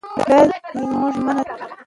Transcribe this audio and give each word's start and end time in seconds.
دا 0.27 0.37
زموږ 0.75 1.11
ژمنه 1.15 1.41
ده. 1.47 1.53